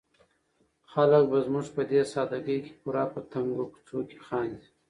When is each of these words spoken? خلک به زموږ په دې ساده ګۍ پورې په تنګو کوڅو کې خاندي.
خلک 0.91 1.23
به 1.31 1.37
زموږ 1.45 1.65
په 1.75 1.81
دې 1.91 2.01
ساده 2.13 2.39
ګۍ 2.45 2.59
پورې 2.81 3.03
په 3.13 3.19
تنګو 3.31 3.63
کوڅو 3.73 3.99
کې 4.09 4.17
خاندي. 4.27 4.65